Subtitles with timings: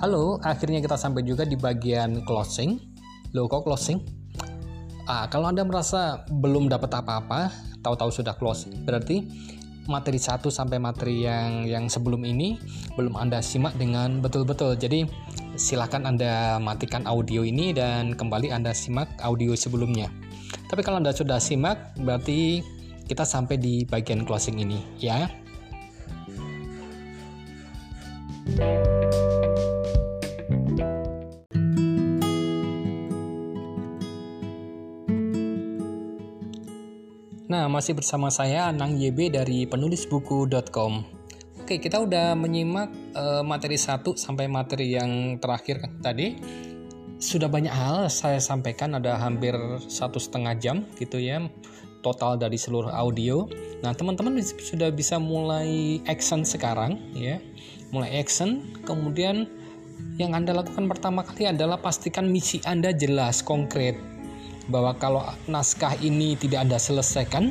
[0.00, 2.80] Halo, akhirnya kita sampai juga di bagian closing.
[3.36, 4.00] Loh, kok closing?
[5.04, 7.52] Ah, kalau Anda merasa belum dapat apa-apa,
[7.84, 9.28] tahu-tahu sudah close, berarti
[9.84, 12.56] materi 1 sampai materi yang yang sebelum ini
[12.96, 14.80] belum Anda simak dengan betul-betul.
[14.80, 15.04] Jadi,
[15.60, 20.08] silakan Anda matikan audio ini dan kembali Anda simak audio sebelumnya.
[20.72, 22.64] Tapi kalau Anda sudah simak, berarti
[23.04, 25.28] kita sampai di bagian closing ini, ya.
[37.50, 40.92] Nah, masih bersama saya Anang YB dari penulisbuku.com.
[41.58, 46.38] Oke, kita udah menyimak uh, materi 1 sampai materi yang terakhir tadi.
[47.18, 49.50] Sudah banyak hal saya sampaikan, ada hampir
[49.90, 51.42] satu setengah jam gitu ya,
[52.06, 53.50] total dari seluruh audio.
[53.82, 57.42] Nah, teman-teman sudah bisa mulai action sekarang ya,
[57.90, 58.62] mulai action.
[58.86, 59.50] Kemudian
[60.22, 63.98] yang Anda lakukan pertama kali adalah pastikan misi Anda jelas, konkret
[64.70, 67.50] bahwa kalau naskah ini tidak Anda selesaikan,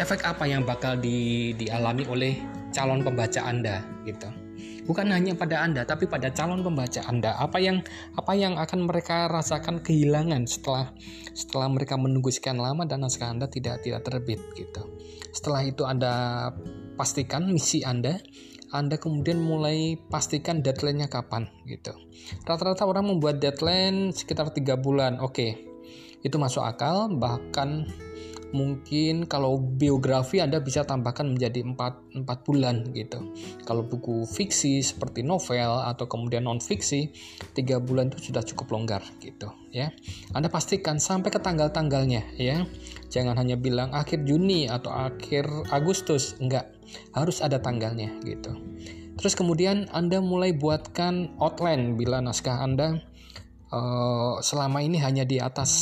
[0.00, 2.32] efek apa yang bakal di, dialami oleh
[2.72, 4.26] calon pembaca Anda gitu.
[4.88, 7.36] Bukan hanya pada Anda, tapi pada calon pembaca Anda.
[7.38, 7.84] Apa yang
[8.18, 10.90] apa yang akan mereka rasakan kehilangan setelah
[11.30, 14.82] setelah mereka menunggu sekian lama dan naskah Anda tidak tidak terbit gitu.
[15.30, 16.50] Setelah itu Anda
[16.98, 18.18] pastikan misi Anda,
[18.70, 21.90] anda kemudian mulai pastikan deadline-nya kapan gitu.
[22.46, 25.18] Rata-rata orang membuat deadline sekitar tiga bulan.
[25.18, 25.69] Oke,
[26.20, 27.88] itu masuk akal bahkan
[28.50, 33.30] mungkin kalau biografi Anda bisa tambahkan menjadi 4, 4 bulan gitu.
[33.62, 37.14] Kalau buku fiksi seperti novel atau kemudian non fiksi,
[37.54, 39.94] 3 bulan itu sudah cukup longgar gitu ya.
[40.34, 42.66] Anda pastikan sampai ke tanggal-tanggalnya ya.
[43.10, 46.74] Jangan hanya bilang akhir Juni atau akhir Agustus, enggak.
[47.14, 48.50] Harus ada tanggalnya gitu.
[49.14, 52.98] Terus kemudian Anda mulai buatkan outline bila naskah Anda
[53.74, 55.72] uh, selama ini hanya di atas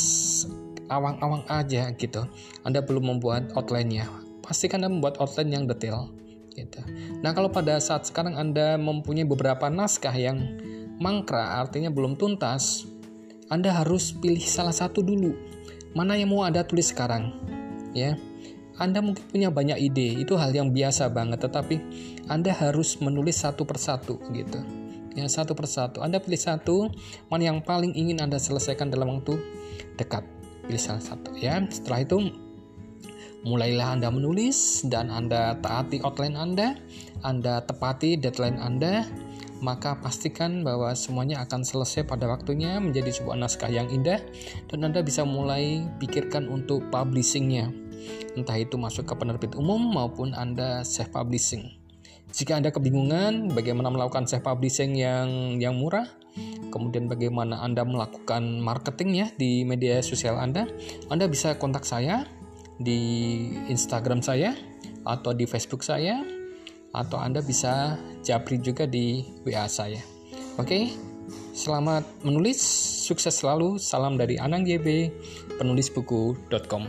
[0.89, 2.25] awang-awang aja gitu.
[2.65, 4.09] Anda belum membuat outline-nya.
[4.41, 6.09] Pastikan Anda membuat outline yang detail
[6.57, 6.81] gitu.
[7.21, 10.57] Nah, kalau pada saat sekarang Anda mempunyai beberapa naskah yang
[10.97, 12.89] mangkrak, artinya belum tuntas,
[13.47, 15.33] Anda harus pilih salah satu dulu.
[15.93, 17.33] Mana yang mau Anda tulis sekarang?
[17.93, 18.17] Ya.
[18.79, 21.75] Anda mungkin punya banyak ide, itu hal yang biasa banget, tetapi
[22.31, 24.78] Anda harus menulis satu persatu gitu
[25.15, 26.01] ya satu persatu.
[26.01, 26.89] Anda pilih satu,
[27.29, 29.37] mana yang paling ingin Anda selesaikan dalam waktu
[29.95, 30.25] dekat.
[30.65, 31.61] Pilih salah satu ya.
[31.69, 32.29] Setelah itu
[33.41, 36.77] mulailah Anda menulis dan Anda taati outline Anda,
[37.25, 39.07] Anda tepati deadline Anda,
[39.59, 44.23] maka pastikan bahwa semuanya akan selesai pada waktunya menjadi sebuah naskah yang indah
[44.71, 47.71] dan Anda bisa mulai pikirkan untuk publishingnya
[48.39, 51.75] entah itu masuk ke penerbit umum maupun Anda self publishing
[52.33, 56.05] jika Anda kebingungan bagaimana melakukan self publishing yang yang murah,
[56.69, 60.69] kemudian bagaimana Anda melakukan marketingnya di media sosial Anda,
[61.09, 62.25] Anda bisa kontak saya
[62.79, 62.99] di
[63.67, 64.55] Instagram saya
[65.03, 66.21] atau di Facebook saya
[66.93, 70.01] atau Anda bisa japri juga di WA saya.
[70.57, 71.09] Oke.
[71.53, 72.57] Selamat menulis,
[73.03, 73.75] sukses selalu.
[73.83, 75.11] Salam dari Anang YB,
[75.59, 76.83] penulisbuku.com.